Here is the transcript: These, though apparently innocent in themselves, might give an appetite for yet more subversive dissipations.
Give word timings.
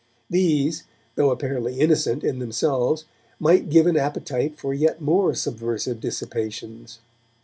These, 0.31 0.85
though 1.13 1.29
apparently 1.29 1.79
innocent 1.79 2.23
in 2.23 2.39
themselves, 2.39 3.05
might 3.39 3.69
give 3.69 3.85
an 3.85 3.97
appetite 3.97 4.57
for 4.57 4.73
yet 4.73 4.99
more 4.99 5.35
subversive 5.35 5.99
dissipations. 5.99 7.01